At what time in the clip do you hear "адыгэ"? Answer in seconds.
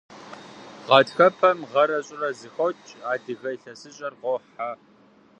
3.11-3.49